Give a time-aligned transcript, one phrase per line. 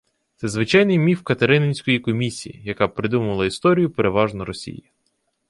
[0.35, 4.91] Це звичайний міф катерининської «Комісії», яка «придумувала історію, переважно Росії»